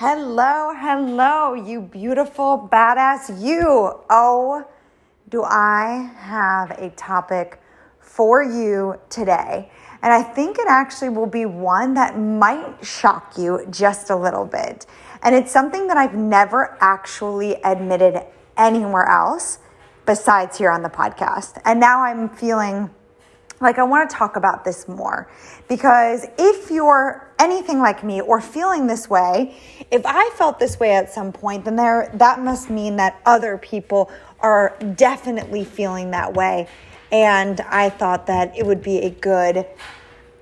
[0.00, 3.98] Hello, hello, you beautiful, badass you.
[4.08, 4.64] Oh,
[5.28, 7.60] do I have a topic
[7.98, 9.68] for you today?
[10.00, 14.44] And I think it actually will be one that might shock you just a little
[14.44, 14.86] bit.
[15.24, 18.24] And it's something that I've never actually admitted
[18.56, 19.58] anywhere else
[20.06, 21.60] besides here on the podcast.
[21.64, 22.88] And now I'm feeling
[23.60, 25.28] like I want to talk about this more
[25.68, 29.56] because if you're anything like me or feeling this way,
[29.90, 33.58] if I felt this way at some point, then there that must mean that other
[33.58, 34.10] people
[34.40, 36.68] are definitely feeling that way.
[37.10, 39.66] And I thought that it would be a good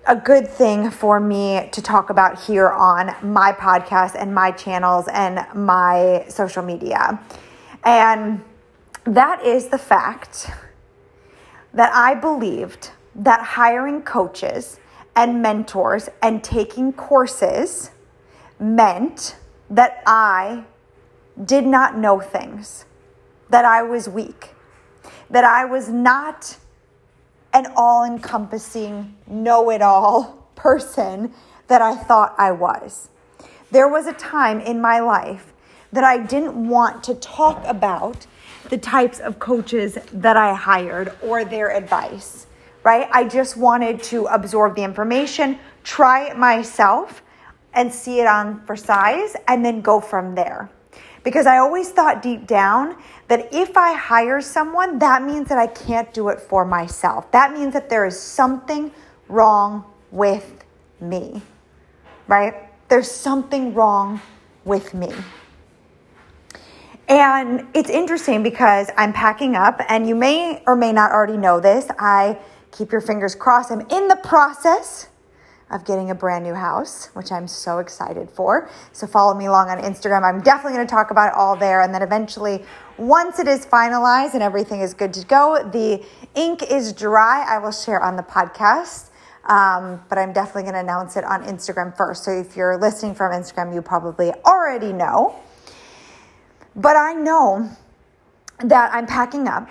[0.09, 5.09] a good thing for me to talk about here on my podcast and my channels
[5.13, 7.21] and my social media.
[7.83, 8.43] And
[9.03, 10.49] that is the fact
[11.75, 14.79] that I believed that hiring coaches
[15.17, 17.91] and mentors and taking courses
[18.61, 19.37] meant
[19.71, 20.65] that I
[21.43, 22.85] did not know things,
[23.49, 24.51] that I was weak,
[25.31, 26.59] that I was not
[27.55, 31.33] an all encompassing, know it all person
[31.69, 33.09] that I thought I was.
[33.71, 35.53] There was a time in my life
[35.93, 38.27] that I didn't want to talk about
[38.69, 42.46] the types of coaches that I hired or their advice
[42.87, 43.09] right?
[43.11, 47.21] I just wanted to absorb the information, try it myself,
[47.75, 50.71] and see it on for size, and then go from there.
[51.25, 55.67] Because I always thought deep down that if I hire someone, that means that I
[55.67, 57.29] can't do it for myself.
[57.33, 58.93] That means that there is something
[59.29, 60.65] wrong with
[61.01, 61.43] me,
[62.29, 62.55] right?
[62.87, 64.21] There's something wrong
[64.65, 65.13] with me.
[67.09, 71.59] And it's interesting because I'm packing up, and you may or may not already know
[71.59, 71.89] this.
[71.99, 72.39] I
[72.77, 73.71] keep your fingers crossed.
[73.71, 75.09] I'm in the process
[75.71, 78.71] of getting a brand new house, which I'm so excited for.
[78.93, 80.23] So follow me along on Instagram.
[80.23, 81.83] I'm definitely going to talk about it all there.
[81.83, 82.65] And then eventually,
[82.99, 86.05] once it is finalized and everything is good to go, the
[86.37, 89.11] ink is dry, I will share on the podcast.
[89.45, 92.25] Um, but I'm definitely going to announce it on Instagram first.
[92.25, 95.35] So if you're listening from Instagram, you probably already know.
[96.75, 97.71] But I know
[98.59, 99.69] that I'm packing up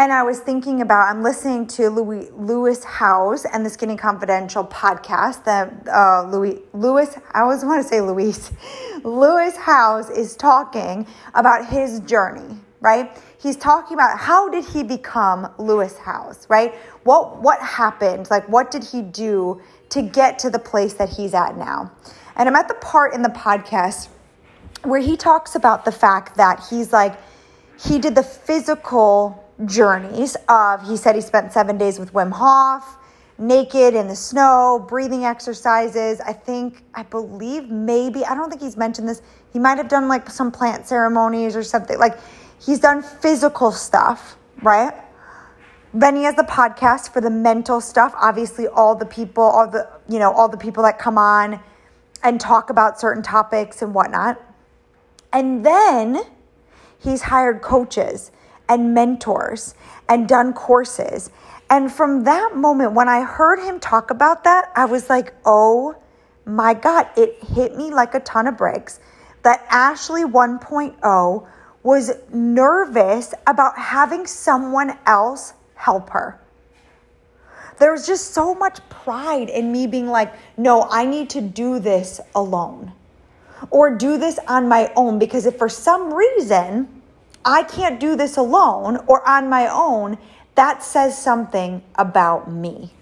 [0.00, 4.64] and I was thinking about, I'm listening to Louis, Lewis Howes and the Skinny Confidential
[4.64, 8.50] podcast that uh, Louis, Lewis, I always want to say Louise,
[9.04, 13.14] Lewis Howes is talking about his journey, right?
[13.42, 16.74] He's talking about how did he become Lewis Howes, right?
[17.04, 18.30] What, what happened?
[18.30, 19.60] Like, what did he do
[19.90, 21.92] to get to the place that he's at now?
[22.36, 24.08] And I'm at the part in the podcast
[24.82, 27.20] where he talks about the fact that he's like,
[27.78, 32.96] he did the physical journeys of he said he spent seven days with Wim Hof,
[33.38, 36.20] naked in the snow, breathing exercises.
[36.20, 39.22] I think, I believe maybe, I don't think he's mentioned this.
[39.52, 41.98] He might have done like some plant ceremonies or something.
[41.98, 42.18] Like
[42.60, 44.94] he's done physical stuff, right?
[45.92, 48.14] Then he has the podcast for the mental stuff.
[48.16, 51.60] Obviously, all the people, all the, you know, all the people that come on
[52.22, 54.40] and talk about certain topics and whatnot.
[55.32, 56.22] And then
[56.98, 58.30] he's hired coaches
[58.70, 59.74] and mentors
[60.08, 61.28] and done courses.
[61.68, 65.96] And from that moment, when I heard him talk about that, I was like, oh
[66.46, 69.00] my God, it hit me like a ton of bricks
[69.42, 71.48] that Ashley 1.0
[71.82, 76.40] was nervous about having someone else help her.
[77.78, 81.78] There was just so much pride in me being like, no, I need to do
[81.80, 82.92] this alone
[83.70, 86.99] or do this on my own because if for some reason,
[87.44, 90.18] I can't do this alone or on my own,
[90.54, 92.92] that says something about me.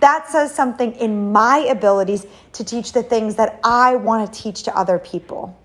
[0.00, 4.62] That says something in my abilities to teach the things that I want to teach
[4.64, 5.58] to other people.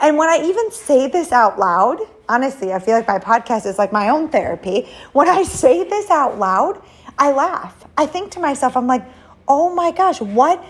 [0.00, 3.78] And when I even say this out loud, honestly, I feel like my podcast is
[3.78, 4.88] like my own therapy.
[5.12, 6.82] When I say this out loud,
[7.18, 7.84] I laugh.
[7.96, 9.04] I think to myself, I'm like,
[9.46, 10.64] oh my gosh, what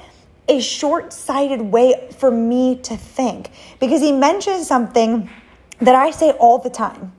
[0.49, 3.51] a short sighted way for me to think.
[3.79, 5.31] Because he mentioned something
[5.81, 7.13] that I say all the time.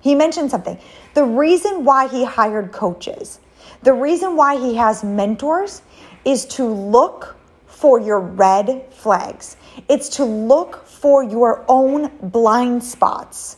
[0.00, 0.78] He mentioned something.
[1.14, 3.40] The reason why he hired coaches,
[3.82, 5.82] the reason why he has mentors
[6.24, 7.36] is to look
[7.66, 9.56] for your red flags.
[9.88, 13.56] It's to look for your own blind spots.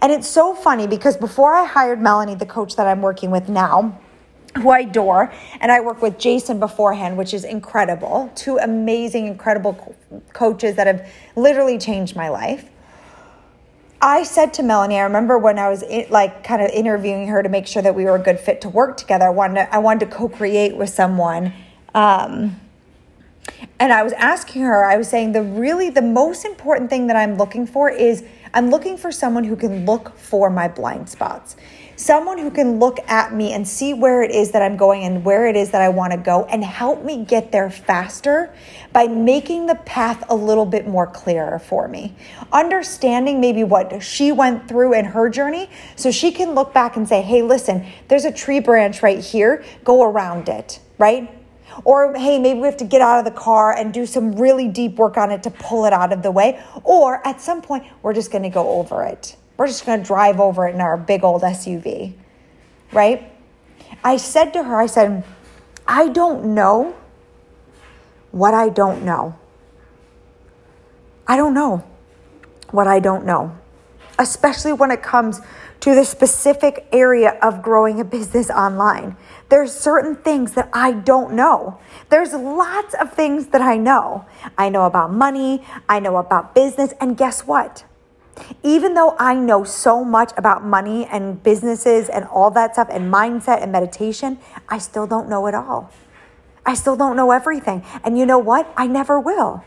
[0.00, 3.48] And it's so funny because before I hired Melanie, the coach that I'm working with
[3.48, 3.98] now,
[4.56, 8.30] who I adore, and I work with Jason beforehand, which is incredible.
[8.34, 12.70] Two amazing, incredible co- coaches that have literally changed my life.
[14.04, 17.42] I said to Melanie, I remember when I was in, like kind of interviewing her
[17.42, 19.24] to make sure that we were a good fit to work together.
[19.24, 21.54] I wanted to, I wanted to co-create with someone
[21.94, 22.60] um,
[23.78, 27.16] and I was asking her, I was saying the really the most important thing that
[27.16, 31.56] I'm looking for is I'm looking for someone who can look for my blind spots.
[31.96, 35.24] Someone who can look at me and see where it is that I'm going and
[35.24, 38.52] where it is that I want to go and help me get there faster
[38.92, 42.14] by making the path a little bit more clearer for me.
[42.52, 47.08] Understanding maybe what she went through in her journey so she can look back and
[47.08, 51.30] say, hey, listen, there's a tree branch right here, go around it, right?
[51.84, 54.68] Or, hey, maybe we have to get out of the car and do some really
[54.68, 56.62] deep work on it to pull it out of the way.
[56.84, 59.36] Or at some point, we're just going to go over it.
[59.56, 62.14] We're just going to drive over it in our big old SUV,
[62.92, 63.30] right?
[64.02, 65.24] I said to her, I said,
[65.86, 66.96] I don't know
[68.32, 69.36] what I don't know.
[71.26, 71.84] I don't know
[72.70, 73.56] what I don't know,
[74.18, 75.40] especially when it comes
[75.80, 79.16] to the specific area of growing a business online.
[79.50, 81.78] There's certain things that I don't know.
[82.08, 84.24] There's lots of things that I know.
[84.58, 87.84] I know about money, I know about business, and guess what?
[88.62, 93.12] Even though I know so much about money and businesses and all that stuff and
[93.12, 94.38] mindset and meditation,
[94.68, 95.90] I still don't know it all.
[96.66, 97.84] I still don't know everything.
[98.02, 98.72] And you know what?
[98.76, 99.64] I never will.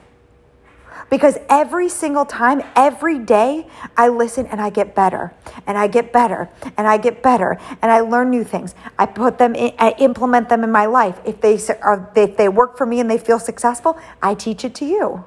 [1.10, 5.34] Because every single time, every day, I listen and I get better
[5.66, 8.75] and I get better and I get better and I learn new things.
[9.00, 11.19] I put them in, I implement them in my life.
[11.24, 14.75] If they are, if they work for me and they feel successful, I teach it
[14.75, 15.24] to you.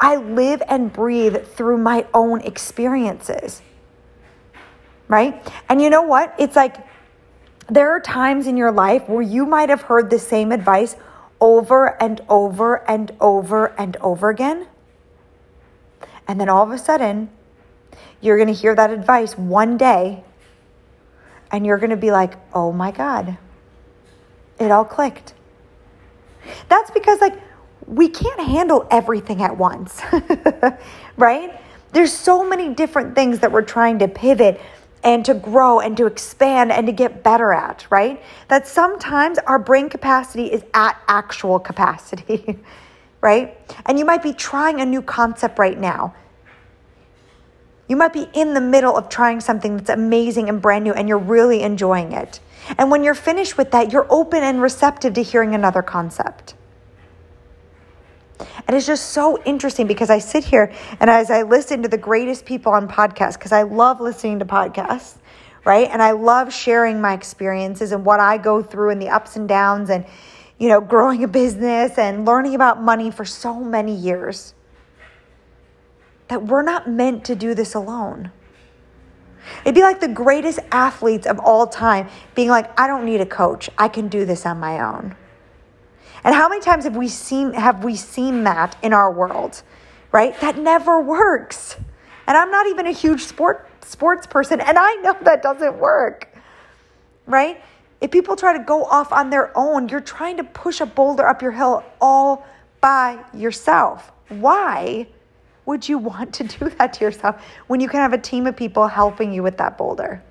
[0.00, 3.60] I live and breathe through my own experiences.
[5.08, 5.46] Right?
[5.68, 6.34] And you know what?
[6.38, 6.76] It's like
[7.68, 10.96] there are times in your life where you might have heard the same advice
[11.40, 14.66] over and over and over and over again.
[16.26, 17.30] And then all of a sudden,
[18.20, 20.24] you're going to hear that advice one day
[21.50, 23.36] and you're going to be like, oh my God,
[24.58, 25.34] it all clicked.
[26.68, 27.34] That's because, like,
[27.90, 30.00] we can't handle everything at once,
[31.16, 31.60] right?
[31.90, 34.60] There's so many different things that we're trying to pivot
[35.02, 38.22] and to grow and to expand and to get better at, right?
[38.46, 42.60] That sometimes our brain capacity is at actual capacity,
[43.20, 43.58] right?
[43.86, 46.14] And you might be trying a new concept right now.
[47.88, 51.08] You might be in the middle of trying something that's amazing and brand new and
[51.08, 52.38] you're really enjoying it.
[52.78, 56.54] And when you're finished with that, you're open and receptive to hearing another concept.
[58.66, 61.98] And it's just so interesting because I sit here and as I listen to the
[61.98, 65.16] greatest people on podcasts, because I love listening to podcasts,
[65.64, 65.88] right?
[65.90, 69.48] And I love sharing my experiences and what I go through and the ups and
[69.48, 70.04] downs and,
[70.58, 74.54] you know, growing a business and learning about money for so many years.
[76.28, 78.30] That we're not meant to do this alone.
[79.64, 83.26] It'd be like the greatest athletes of all time being like, I don't need a
[83.26, 83.68] coach.
[83.76, 85.16] I can do this on my own.
[86.24, 89.62] And how many times have we seen have we seen that in our world?
[90.12, 90.38] Right?
[90.40, 91.76] That never works.
[92.26, 96.28] And I'm not even a huge sport sports person and I know that doesn't work.
[97.26, 97.62] Right?
[98.00, 101.26] If people try to go off on their own, you're trying to push a boulder
[101.26, 102.46] up your hill all
[102.80, 104.10] by yourself.
[104.28, 105.06] Why
[105.66, 108.56] would you want to do that to yourself when you can have a team of
[108.56, 110.22] people helping you with that boulder?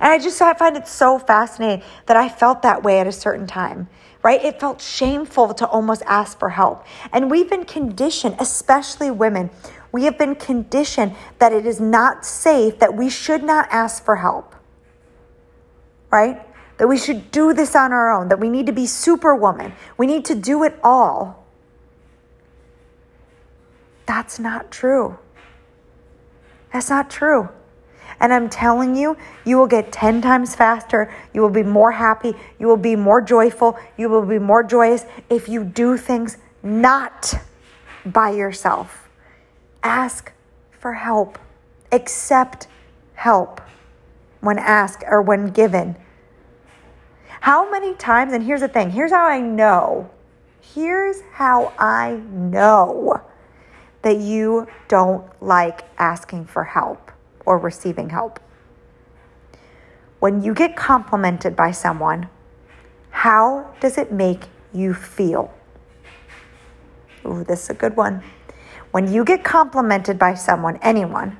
[0.00, 3.12] And I just I find it so fascinating that I felt that way at a
[3.12, 3.88] certain time
[4.22, 4.44] right?
[4.44, 6.86] It felt shameful to almost ask for help.
[7.12, 9.50] And we've been conditioned, especially women,
[9.90, 14.16] we have been conditioned that it is not safe, that we should not ask for
[14.16, 14.54] help,
[16.10, 16.40] right?
[16.78, 20.06] That we should do this on our own, that we need to be superwoman, we
[20.06, 21.44] need to do it all.
[24.06, 25.18] That's not true.
[26.72, 27.48] That's not true.
[28.20, 31.12] And I'm telling you, you will get 10 times faster.
[31.34, 32.34] You will be more happy.
[32.58, 33.78] You will be more joyful.
[33.96, 37.34] You will be more joyous if you do things not
[38.04, 39.08] by yourself.
[39.82, 40.32] Ask
[40.72, 41.38] for help.
[41.90, 42.68] Accept
[43.14, 43.60] help
[44.40, 45.96] when asked or when given.
[47.40, 50.10] How many times, and here's the thing here's how I know.
[50.60, 53.20] Here's how I know
[54.02, 57.11] that you don't like asking for help
[57.44, 58.40] or receiving help.
[60.20, 62.28] When you get complimented by someone,
[63.10, 65.52] how does it make you feel?
[67.26, 68.22] Ooh, this is a good one.
[68.90, 71.38] When you get complimented by someone, anyone,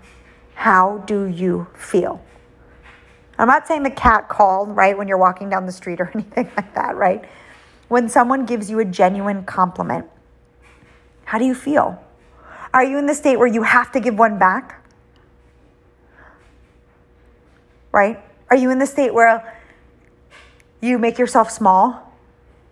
[0.54, 2.22] how do you feel?
[3.38, 6.50] I'm not saying the cat call, right, when you're walking down the street or anything
[6.56, 7.24] like that, right?
[7.88, 10.06] When someone gives you a genuine compliment,
[11.24, 12.02] how do you feel?
[12.74, 14.81] Are you in the state where you have to give one back?
[17.92, 18.18] Right?
[18.50, 19.54] Are you in the state where
[20.80, 22.12] you make yourself small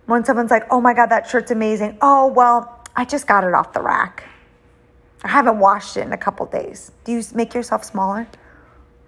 [0.06, 1.96] when someone's like, oh my God, that shirt's amazing.
[2.02, 4.24] Oh, well, I just got it off the rack.
[5.22, 6.90] I haven't washed it in a couple days.
[7.04, 8.26] Do you make yourself smaller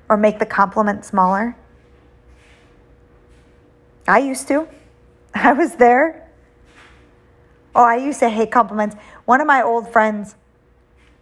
[0.09, 1.57] or make the compliment smaller?
[4.07, 4.69] I used to.
[5.35, 6.31] I was there.
[7.75, 8.95] Oh, I used to hate compliments.
[9.25, 10.37] One of my old friends,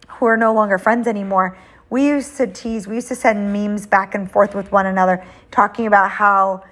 [0.07, 1.57] who are no longer friends anymore,
[1.91, 5.23] we used to tease, we used to send memes back and forth with one another,
[5.51, 6.63] talking about how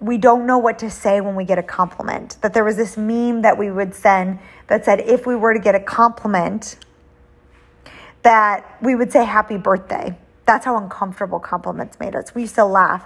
[0.00, 2.38] we don't know what to say when we get a compliment.
[2.40, 4.38] That there was this meme that we would send
[4.68, 6.78] that said, if we were to get a compliment,
[8.22, 10.16] that we would say happy birthday.
[10.46, 12.34] That's how uncomfortable compliments made us.
[12.34, 13.04] We used to laugh.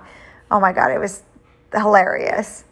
[0.52, 1.25] Oh my God, it was
[1.75, 2.64] hilarious.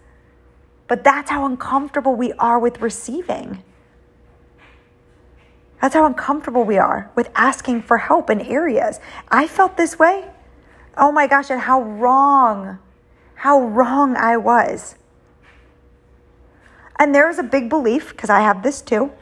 [0.87, 3.65] But that's how uncomfortable we are with receiving.
[5.85, 9.01] That's how uncomfortable we are with asking for help in areas.
[9.29, 10.25] I felt this way.
[10.97, 12.79] Oh my gosh, and how wrong,
[13.35, 14.95] how wrong I was.
[16.99, 19.13] And there is a big belief, because I have this too,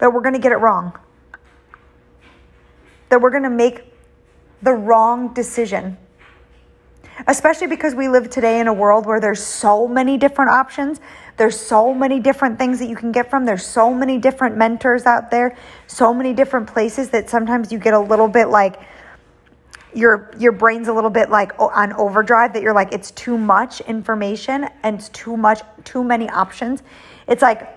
[0.00, 0.98] that we're going to get it wrong.
[3.10, 3.94] That we're going to make
[4.60, 5.98] the wrong decision
[7.26, 11.00] especially because we live today in a world where there's so many different options.
[11.36, 13.44] There's so many different things that you can get from.
[13.44, 17.94] There's so many different mentors out there, so many different places that sometimes you get
[17.94, 18.80] a little bit like
[19.92, 23.80] your your brain's a little bit like on overdrive that you're like it's too much
[23.80, 26.82] information and it's too much too many options.
[27.26, 27.76] It's like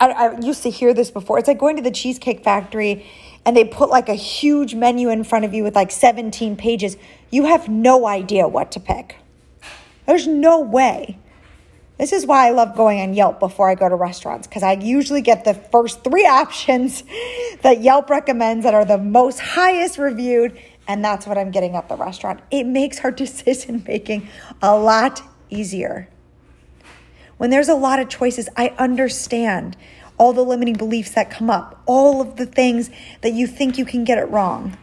[0.00, 1.38] I, I used to hear this before.
[1.38, 3.06] It's like going to the Cheesecake Factory
[3.48, 6.98] and they put like a huge menu in front of you with like 17 pages.
[7.30, 9.16] You have no idea what to pick.
[10.04, 11.16] There's no way.
[11.96, 14.72] This is why I love going on Yelp before I go to restaurants because I
[14.72, 17.04] usually get the first three options
[17.62, 21.88] that Yelp recommends that are the most highest reviewed, and that's what I'm getting at
[21.88, 22.40] the restaurant.
[22.50, 24.28] It makes our decision making
[24.60, 26.10] a lot easier.
[27.38, 29.74] When there's a lot of choices, I understand
[30.18, 32.90] all the limiting beliefs that come up, all of the things
[33.22, 34.76] that you think you can get it wrong.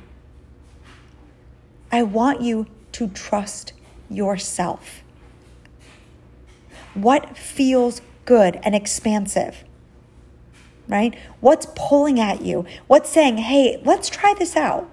[1.92, 3.74] I want you to trust
[4.10, 5.04] yourself.
[6.94, 9.64] What feels good and expansive?
[10.88, 11.18] Right?
[11.42, 12.66] What's pulling at you?
[12.88, 14.90] What's saying, hey, let's try this out?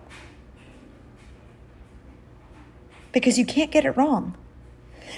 [3.12, 4.36] Because you can't get it wrong.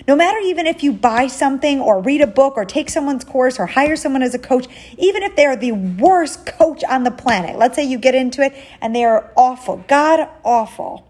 [0.07, 3.59] No matter even if you buy something or read a book or take someone's course
[3.59, 4.67] or hire someone as a coach,
[4.99, 8.43] even if they are the worst coach on the planet, let's say you get into
[8.43, 11.07] it and they are awful, God awful,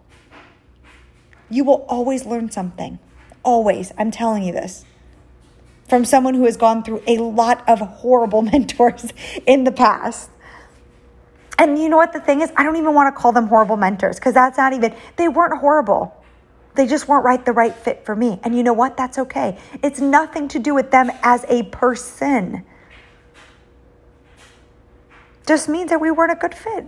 [1.51, 2.99] you will always learn something.
[3.43, 3.93] Always.
[3.99, 4.85] I'm telling you this.
[5.89, 9.13] From someone who has gone through a lot of horrible mentors
[9.47, 10.31] in the past.
[11.59, 12.51] And you know what the thing is?
[12.57, 15.61] I don't even want to call them horrible mentors because that's not even, they weren't
[15.61, 16.24] horrible.
[16.75, 18.41] They just weren't right the right fit for me.
[18.43, 18.97] And you know what?
[18.97, 19.59] That's okay.
[19.83, 22.65] It's nothing to do with them as a person.
[25.47, 26.87] Just means that we weren't a good fit.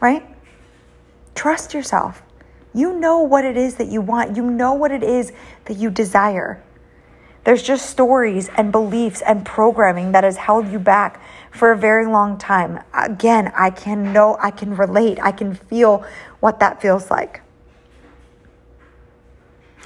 [0.00, 0.24] Right?
[1.34, 2.22] Trust yourself.
[2.74, 4.36] You know what it is that you want.
[4.36, 5.32] You know what it is
[5.66, 6.62] that you desire.
[7.44, 12.06] There's just stories and beliefs and programming that has held you back for a very
[12.06, 12.82] long time.
[12.94, 16.04] Again, I can know, I can relate, I can feel
[16.40, 17.42] what that feels like.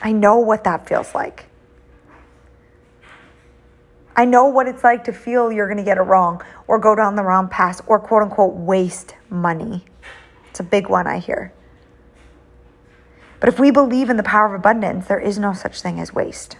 [0.02, 1.46] I know what that feels like.
[4.14, 6.94] I know what it's like to feel you're going to get it wrong or go
[6.94, 9.84] down the wrong path or quote unquote waste money.
[10.50, 11.52] It's a big one I hear.
[13.40, 16.12] But if we believe in the power of abundance, there is no such thing as
[16.12, 16.58] waste.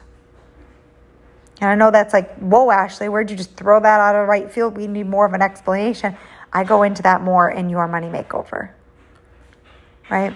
[1.62, 4.50] And I know that's like, whoa, Ashley, where'd you just throw that out of right
[4.50, 4.76] field?
[4.76, 6.16] We need more of an explanation.
[6.52, 8.71] I go into that more in your money makeover.
[10.11, 10.35] Right?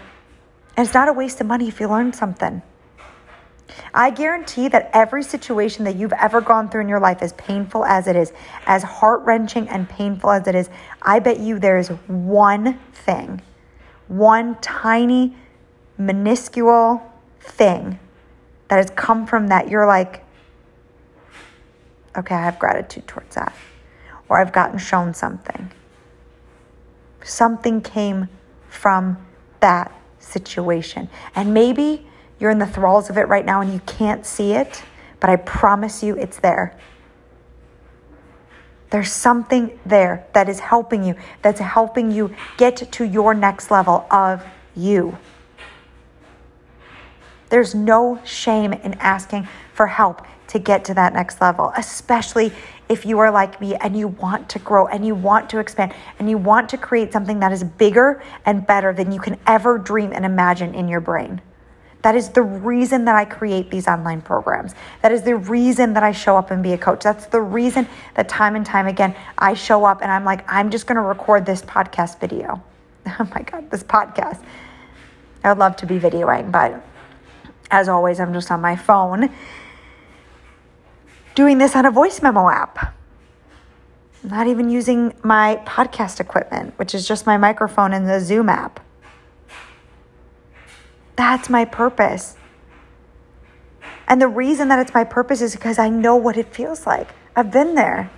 [0.77, 2.63] And it's not a waste of money if you learn something.
[3.93, 7.85] I guarantee that every situation that you've ever gone through in your life, as painful
[7.85, 8.33] as it is,
[8.65, 10.71] as heart wrenching and painful as it is,
[11.03, 13.43] I bet you there is one thing,
[14.07, 15.35] one tiny,
[15.99, 17.03] minuscule
[17.41, 17.99] thing
[18.69, 19.69] that has come from that.
[19.69, 20.23] You're like,
[22.17, 23.55] okay, I have gratitude towards that.
[24.29, 25.71] Or I've gotten shown something.
[27.23, 28.29] Something came
[28.69, 29.25] from
[29.61, 31.09] that situation.
[31.35, 32.07] And maybe
[32.39, 34.83] you're in the thralls of it right now and you can't see it,
[35.21, 36.77] but I promise you it's there.
[38.91, 44.07] There's something there that is helping you, that's helping you get to your next level
[44.11, 44.45] of
[44.75, 45.19] you.
[47.49, 52.53] There's no shame in asking for help to get to that next level, especially
[52.89, 55.93] if you are like me and you want to grow and you want to expand
[56.19, 59.79] and you want to create something that is bigger and better than you can ever
[59.79, 61.41] dream and imagine in your brain.
[62.03, 64.75] That is the reason that I create these online programs.
[65.03, 67.03] That is the reason that I show up and be a coach.
[67.03, 70.71] That's the reason that time and time again I show up and I'm like, I'm
[70.71, 72.63] just going to record this podcast video.
[73.21, 74.43] Oh my God, this podcast.
[75.45, 76.85] I would love to be videoing, but
[77.71, 79.31] as always, I'm just on my phone
[81.37, 82.95] doing this on a voice memo app.
[84.25, 88.81] not even using my podcast equipment, which is just my microphone and the Zoom app.
[91.15, 92.37] That's my purpose.
[94.09, 97.09] And the reason that it's my purpose is because I know what it feels like.
[97.37, 98.11] I've been there.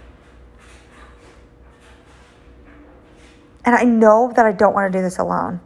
[3.66, 5.60] And I know that I don't want to do this alone.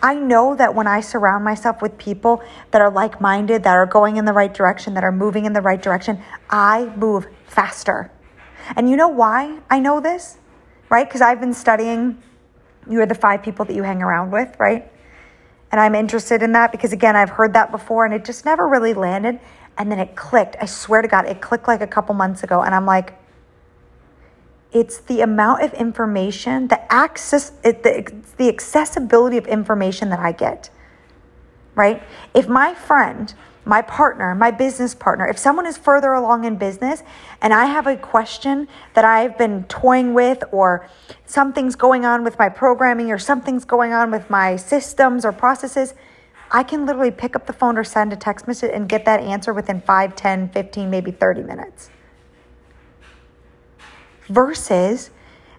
[0.00, 3.86] I know that when I surround myself with people that are like minded, that are
[3.86, 8.10] going in the right direction, that are moving in the right direction, I move faster.
[8.76, 10.38] And you know why I know this?
[10.88, 11.06] Right?
[11.06, 12.22] Because I've been studying,
[12.88, 14.90] you are the five people that you hang around with, right?
[15.70, 18.68] And I'm interested in that because, again, I've heard that before and it just never
[18.68, 19.40] really landed.
[19.78, 20.56] And then it clicked.
[20.60, 22.60] I swear to God, it clicked like a couple months ago.
[22.60, 23.14] And I'm like,
[24.72, 30.32] it's the amount of information, the access, it, the, the accessibility of information that I
[30.32, 30.70] get,
[31.74, 32.02] right?
[32.34, 37.02] If my friend my partner, my business partner, if someone is further along in business
[37.40, 40.88] and I have a question that I've been toying with, or
[41.26, 45.94] something's going on with my programming, or something's going on with my systems or processes,
[46.50, 49.20] I can literally pick up the phone or send a text message and get that
[49.20, 51.90] answer within 5, 10, 15, maybe 30 minutes.
[54.32, 55.10] Versus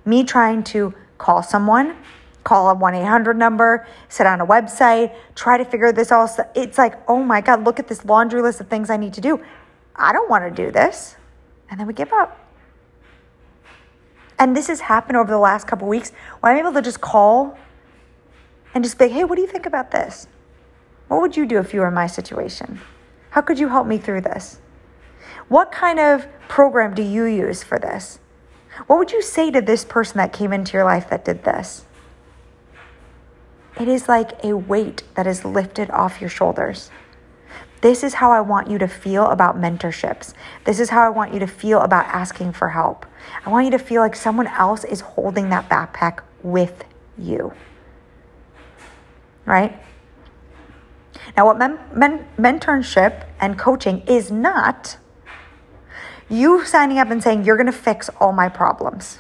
[0.03, 1.96] me trying to call someone,
[2.44, 6.30] call a 1 800 number, sit on a website, try to figure this all.
[6.56, 9.22] It's like, oh my God, look at this laundry list of things I need to
[9.22, 9.39] do.
[9.96, 11.15] I don't want to do this.
[11.70, 12.39] And then we give up.
[14.39, 17.58] And this has happened over the last couple weeks where I'm able to just call
[18.74, 20.27] and just be hey, what do you think about this?
[21.08, 22.82] What would you do if you were in my situation?
[23.30, 24.60] How could you help me through this?
[25.48, 28.20] What kind of program do you use for this?
[28.88, 31.86] What would you say to this person that came into your life that did this?
[33.80, 36.91] It is like a weight that is lifted off your shoulders.
[37.82, 40.34] This is how I want you to feel about mentorships.
[40.63, 43.06] This is how I want you to feel about asking for help.
[43.45, 46.86] I want you to feel like someone else is holding that backpack with
[47.17, 47.54] you.
[49.45, 49.78] Right?
[51.36, 54.97] Now, what men- men- mentorship and coaching is not
[56.34, 59.19] you signing up and saying, You're going to fix all my problems.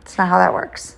[0.00, 0.96] It's not how that works.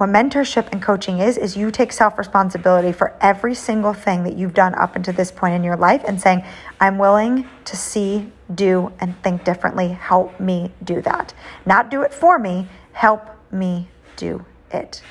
[0.00, 4.34] What mentorship and coaching is, is you take self responsibility for every single thing that
[4.34, 6.42] you've done up until this point in your life and saying,
[6.80, 9.88] I'm willing to see, do, and think differently.
[9.88, 11.34] Help me do that.
[11.66, 15.02] Not do it for me, help me do it.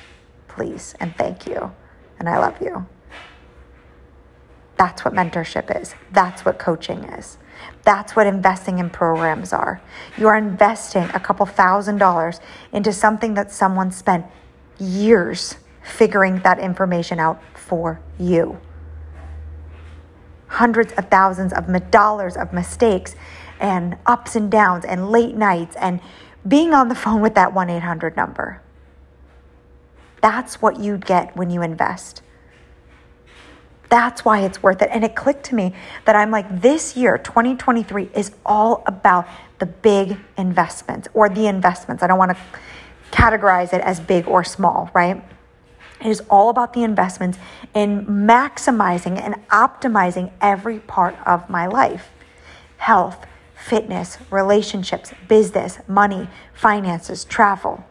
[0.48, 1.70] Please and thank you.
[2.18, 2.84] And I love you.
[4.80, 5.94] That's what mentorship is.
[6.10, 7.36] That's what coaching is.
[7.82, 9.78] That's what investing in programs are.
[10.16, 12.40] You are investing a couple thousand dollars
[12.72, 14.24] into something that someone spent
[14.78, 18.58] years figuring that information out for you.
[20.46, 23.14] Hundreds of thousands of dollars of mistakes
[23.60, 26.00] and ups and downs and late nights and
[26.48, 28.62] being on the phone with that 1 800 number.
[30.22, 32.22] That's what you get when you invest.
[33.90, 34.88] That's why it's worth it.
[34.92, 35.74] And it clicked to me
[36.04, 42.02] that I'm like, this year, 2023, is all about the big investments or the investments.
[42.02, 42.38] I don't want to
[43.10, 45.22] categorize it as big or small, right?
[46.00, 47.38] It is all about the investments
[47.74, 52.10] in maximizing and optimizing every part of my life
[52.78, 57.84] health, fitness, relationships, business, money, finances, travel.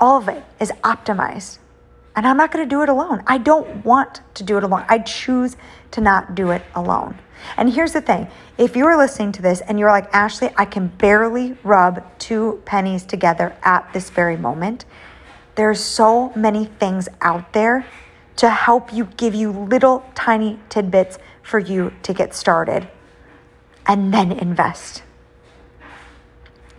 [0.00, 1.58] All of it is optimized.
[2.16, 3.22] And I'm not going to do it alone.
[3.26, 4.84] I don't want to do it alone.
[4.88, 5.56] I choose
[5.90, 7.18] to not do it alone.
[7.56, 10.88] And here's the thing if you're listening to this and you're like, Ashley, I can
[10.88, 14.84] barely rub two pennies together at this very moment,
[15.56, 17.84] there's so many things out there
[18.36, 22.88] to help you give you little tiny tidbits for you to get started
[23.86, 25.02] and then invest.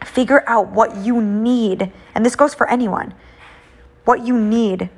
[0.03, 3.13] Figure out what you need, and this goes for anyone
[4.05, 4.89] what you need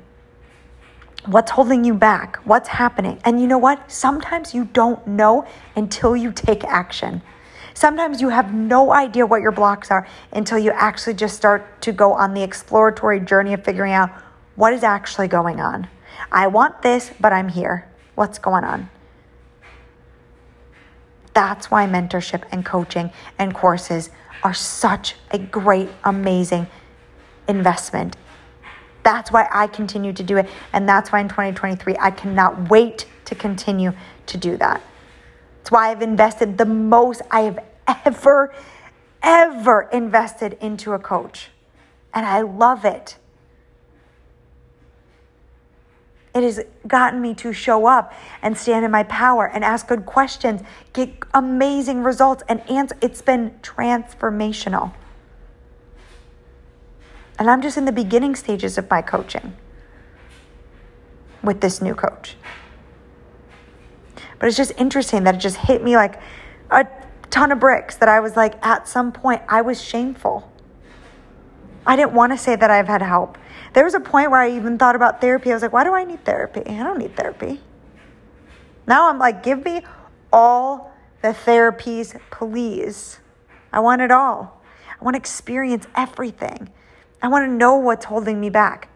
[1.26, 2.38] What's holding you back?
[2.44, 3.20] What's happening?
[3.24, 3.90] And you know what?
[3.90, 7.22] Sometimes you don't know until you take action.
[7.74, 11.92] Sometimes you have no idea what your blocks are until you actually just start to
[11.92, 14.10] go on the exploratory journey of figuring out
[14.56, 15.86] what is actually going on.
[16.32, 17.88] I want this, but I'm here.
[18.14, 18.90] What's going on?
[21.34, 24.10] That's why mentorship and coaching and courses
[24.42, 26.66] are such a great, amazing
[27.46, 28.16] investment
[29.08, 30.46] That's why I continue to do it.
[30.74, 33.94] And that's why in 2023, I cannot wait to continue
[34.26, 34.82] to do that.
[35.62, 37.58] It's why I've invested the most I have
[38.04, 38.54] ever,
[39.22, 41.48] ever invested into a coach.
[42.12, 43.16] And I love it.
[46.34, 50.04] It has gotten me to show up and stand in my power and ask good
[50.04, 50.60] questions,
[50.92, 52.94] get amazing results, and answer.
[53.00, 54.92] It's been transformational.
[57.38, 59.56] And I'm just in the beginning stages of my coaching
[61.42, 62.36] with this new coach.
[64.38, 66.20] But it's just interesting that it just hit me like
[66.70, 66.86] a
[67.30, 70.50] ton of bricks that I was like, at some point, I was shameful.
[71.86, 73.38] I didn't want to say that I've had help.
[73.72, 75.50] There was a point where I even thought about therapy.
[75.50, 76.62] I was like, why do I need therapy?
[76.66, 77.60] I don't need therapy.
[78.86, 79.82] Now I'm like, give me
[80.32, 83.20] all the therapies, please.
[83.72, 84.62] I want it all.
[85.00, 86.70] I want to experience everything.
[87.22, 88.88] I want to know what's holding me back.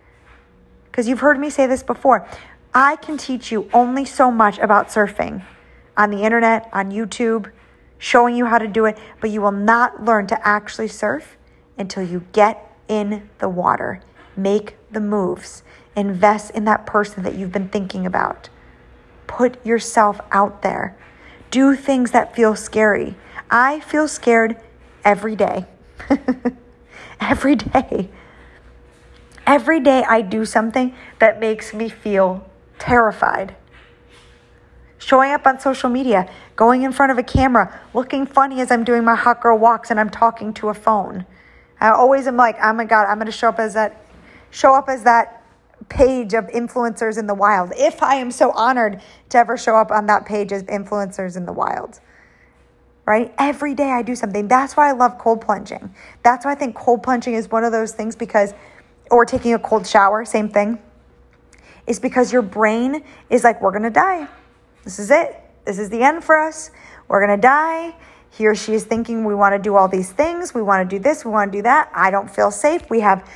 [0.85, 2.27] Because you've heard me say this before.
[2.75, 5.45] I can teach you only so much about surfing
[5.97, 7.51] on the internet, on YouTube,
[7.99, 11.37] showing you how to do it, but you will not learn to actually surf
[11.77, 14.03] until you get in the water
[14.37, 15.63] Make the moves.
[15.95, 18.49] Invest in that person that you've been thinking about.
[19.27, 20.97] Put yourself out there.
[21.51, 23.15] Do things that feel scary.
[23.51, 24.57] I feel scared
[25.05, 25.67] every day.
[27.23, 28.09] every day.
[29.47, 33.57] Every day I do something that makes me feel terrified.
[34.99, 38.85] Showing up on social media, going in front of a camera, looking funny as I'm
[38.85, 41.27] doing my hot girl walks and I'm talking to a phone.
[41.81, 44.05] I always am like, oh my God, I'm to show up as that
[44.51, 45.43] show up as that
[45.89, 47.73] page of influencers in the wild.
[47.77, 51.47] If I am so honored to ever show up on that page as influencers in
[51.47, 52.01] the wild.
[53.05, 53.35] Right?
[53.37, 54.47] Every day I do something.
[54.47, 55.93] That's why I love cold plunging.
[56.23, 58.55] That's why I think cold plunging is one of those things because,
[59.11, 60.79] or taking a cold shower, same thing,
[61.87, 64.29] is because your brain is like, we're to die.
[64.85, 65.41] This is it.
[65.65, 66.71] This is the end for us.
[67.09, 67.95] We're to die.
[68.31, 70.55] He or she is thinking we want to do all these things.
[70.55, 71.25] We want to do this.
[71.25, 71.91] We want to do that.
[71.95, 72.89] I don't feel safe.
[72.89, 73.29] We have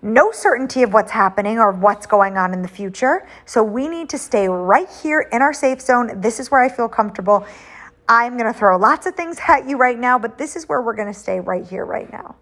[0.00, 3.26] no certainty of what's happening or what's going on in the future.
[3.46, 6.20] So we need to stay right here in our safe zone.
[6.20, 7.46] This is where I feel comfortable.
[8.08, 10.82] I'm going to throw lots of things at you right now, but this is where
[10.82, 12.36] we're going to stay right here, right now.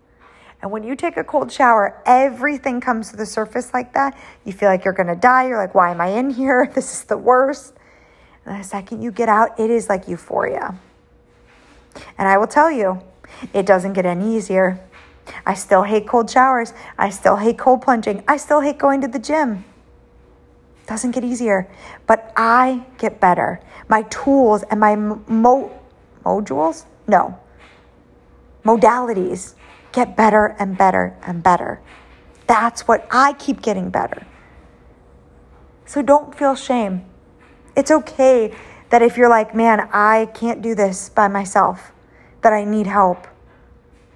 [0.61, 4.17] And when you take a cold shower, everything comes to the surface like that.
[4.45, 5.49] You feel like you're going to die.
[5.49, 6.71] You're like, why am I in here?
[6.75, 7.75] This is the worst.
[8.45, 10.77] And the second you get out, it is like euphoria.
[12.19, 13.03] And I will tell you,
[13.53, 14.81] it doesn't get any easier.
[15.47, 16.73] I still hate cold showers.
[16.99, 18.25] I still hate cold plunging.
[18.27, 19.65] I still hate going to the gym.
[20.93, 21.67] Doesn't get easier,
[22.07, 23.61] but I get better.
[23.89, 25.73] My tools and my mo-
[26.23, 27.41] modules, no,
[28.63, 29.55] modalities
[29.93, 31.81] get better and better and better.
[32.47, 34.27] That's what I keep getting better.
[35.87, 37.07] So don't feel shame.
[37.75, 38.55] It's okay
[38.91, 41.91] that if you're like, man, I can't do this by myself,
[42.43, 43.27] that I need help.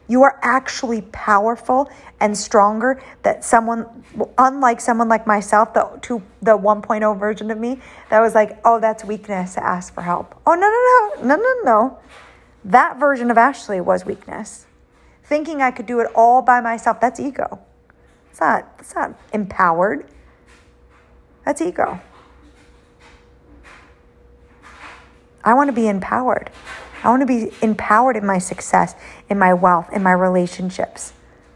[0.08, 1.90] You are actually powerful
[2.20, 4.04] and stronger that someone,
[4.38, 8.78] unlike someone like myself, the, to the 1.0 version of me, that was like, oh,
[8.78, 10.40] that's weakness to ask for help.
[10.46, 11.98] Oh, no, no, no, no, no, no.
[12.64, 14.66] That version of Ashley was weakness.
[15.24, 17.60] Thinking I could do it all by myself, that's ego.
[18.30, 20.06] It's not, it's not empowered.
[21.44, 22.00] That's ego.
[25.42, 26.50] I want to be empowered.
[27.06, 28.96] I want to be empowered in my success,
[29.30, 31.12] in my wealth, in my relationships.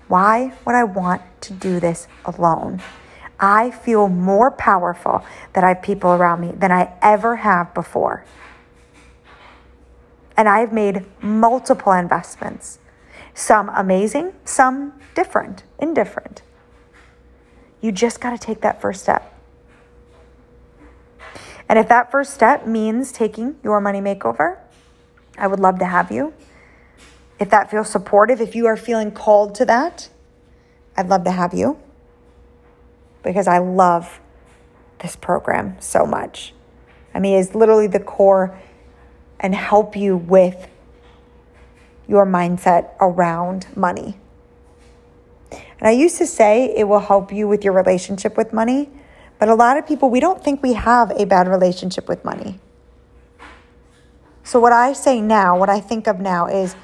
[0.06, 2.80] Why would I want to do this alone?
[3.40, 8.24] I feel more powerful that I have people around me than I ever have before.
[10.36, 12.78] And I've made multiple investments,
[13.34, 16.42] some amazing, some different, indifferent.
[17.80, 19.36] You just got to take that first step.
[21.68, 24.58] And if that first step means taking your money makeover,
[25.38, 26.34] I would love to have you.
[27.38, 30.08] If that feels supportive, if you are feeling called to that,
[30.96, 31.78] I'd love to have you
[33.22, 34.20] because I love
[35.00, 36.52] this program so much.
[37.14, 38.58] I mean, it's literally the core
[39.38, 40.68] and help you with
[42.06, 44.16] your mindset around money.
[45.50, 48.90] And I used to say it will help you with your relationship with money,
[49.38, 52.60] but a lot of people, we don't think we have a bad relationship with money.
[54.50, 56.74] So, what I say now, what I think of now is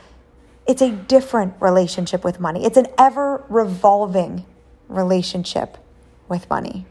[0.69, 4.47] it's a different relationship with money, it's an ever revolving
[4.89, 5.77] relationship
[6.29, 6.87] with money.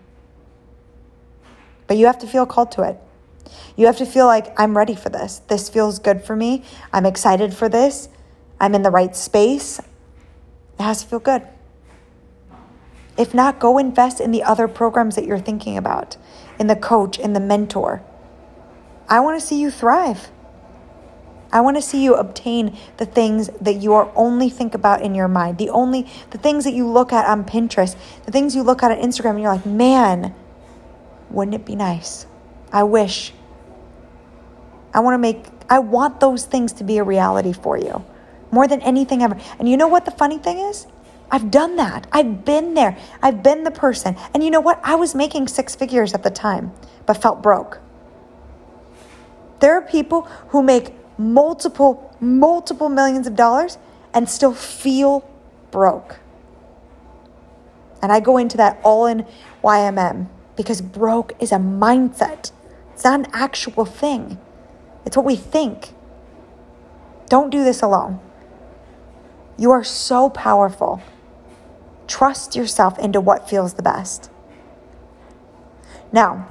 [1.87, 2.99] But you have to feel called to it.
[3.77, 5.39] You have to feel like I'm ready for this.
[5.47, 6.65] This feels good for me.
[6.91, 8.09] I'm excited for this.
[8.59, 9.79] I'm in the right space.
[9.79, 11.47] It has to feel good.
[13.17, 16.17] If not, go invest in the other programs that you're thinking about,
[16.59, 18.03] in the coach, in the mentor.
[19.07, 20.31] I want to see you thrive.
[21.55, 25.15] I want to see you obtain the things that you are only think about in
[25.15, 28.61] your mind, the only the things that you look at on Pinterest, the things you
[28.61, 30.35] look at on Instagram and you're like, "Man,
[31.29, 32.25] wouldn't it be nice?
[32.73, 33.31] I wish.
[34.93, 38.03] I want to make I want those things to be a reality for you
[38.51, 39.37] more than anything ever.
[39.57, 40.87] And you know what the funny thing is?
[41.31, 42.05] I've done that.
[42.11, 42.97] I've been there.
[43.23, 44.17] I've been the person.
[44.33, 44.81] And you know what?
[44.83, 46.73] I was making six figures at the time,
[47.05, 47.79] but felt broke.
[49.61, 53.77] There are people who make multiple, multiple millions of dollars
[54.13, 55.29] and still feel
[55.71, 56.19] broke.
[58.01, 59.25] And I go into that all in
[59.63, 62.51] YMM because broke is a mindset.
[62.93, 64.37] It's not an actual thing,
[65.05, 65.93] it's what we think.
[67.27, 68.19] Don't do this alone.
[69.57, 71.01] You are so powerful.
[72.07, 74.29] Trust yourself into what feels the best.
[76.11, 76.47] Now,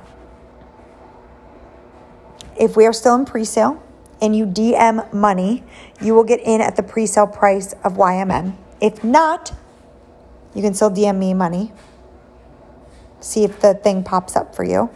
[2.58, 3.82] if we are still in pre sale,
[4.24, 5.62] and you DM money,
[6.00, 8.56] you will get in at the pre sale price of YMM.
[8.80, 9.52] If not,
[10.54, 11.72] you can still DM me money.
[13.20, 14.90] See if the thing pops up for you.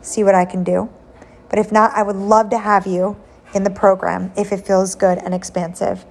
[0.00, 0.88] See what I can do.
[1.50, 3.20] But if not, I would love to have you
[3.54, 6.04] in the program if it feels good and expansive.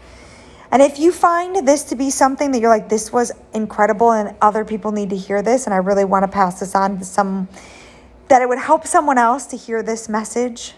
[0.72, 4.36] And if you find this to be something that you're like, this was incredible and
[4.42, 7.06] other people need to hear this, and I really want to pass this on to
[7.06, 7.48] some,
[8.28, 10.74] that it would help someone else to hear this message,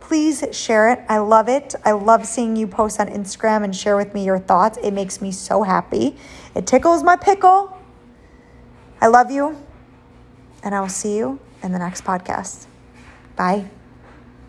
[0.00, 1.00] Please share it.
[1.08, 1.74] I love it.
[1.84, 4.78] I love seeing you post on Instagram and share with me your thoughts.
[4.82, 6.16] It makes me so happy.
[6.54, 7.76] It tickles my pickle.
[9.00, 9.56] I love you,
[10.62, 12.66] and I will see you in the next podcast.
[13.36, 13.68] Bye.